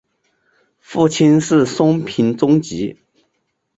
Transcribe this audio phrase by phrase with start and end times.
[0.79, 2.97] 父亲是松平忠吉。